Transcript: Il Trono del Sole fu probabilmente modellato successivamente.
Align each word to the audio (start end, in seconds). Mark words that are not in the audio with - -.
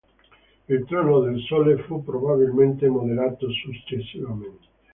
Il 0.67 0.83
Trono 0.85 1.19
del 1.19 1.39
Sole 1.43 1.77
fu 1.83 2.03
probabilmente 2.03 2.87
modellato 2.89 3.47
successivamente. 3.51 4.67